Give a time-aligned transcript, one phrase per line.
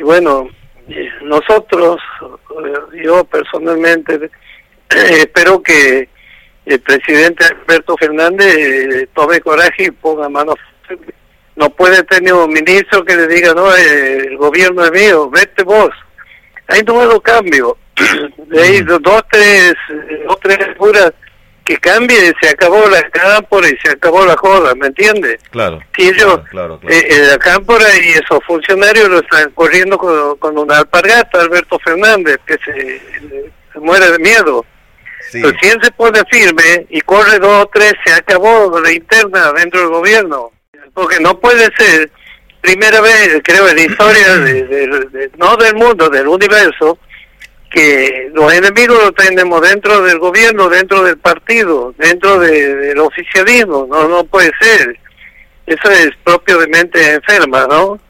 [0.00, 0.48] y bueno,
[1.24, 4.30] nosotros, eh, yo personalmente,
[4.88, 6.08] espero que
[6.64, 10.56] el presidente Alberto Fernández eh, tome coraje y ponga manos.
[11.54, 15.64] No puede tener un ministro que le diga, no, eh, el gobierno es mío, vete
[15.64, 15.90] vos.
[16.68, 17.76] Hay nuevo cambio.
[18.46, 19.74] De ahí dos, tres,
[20.26, 21.12] dos, tres puras
[21.70, 25.40] que cambie, se acabó la cámpora y se acabó la joda, ¿me entiendes?
[25.50, 25.78] Claro.
[25.94, 26.40] Si ellos,
[26.88, 32.58] eh, la cámpora y esos funcionarios lo están corriendo con, una alpargata, Alberto Fernández, que
[32.64, 34.66] se, muere de miedo.
[35.30, 35.40] Sí.
[35.40, 39.52] Pero si él se pone firme y corre dos o tres, se acabó la interna
[39.52, 40.50] dentro del gobierno.
[40.92, 42.10] Porque no puede ser,
[42.60, 46.98] primera vez, creo, en la historia, de, no del mundo, del universo,
[47.70, 54.08] que los enemigos los tenemos dentro del gobierno, dentro del partido, dentro del oficialismo, no
[54.08, 54.98] no puede ser.
[55.66, 58.00] Eso es propio de mente enferma, ¿no?